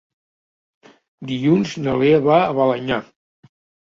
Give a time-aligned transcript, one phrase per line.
[1.31, 2.99] Dilluns na Lea va a Balenyà.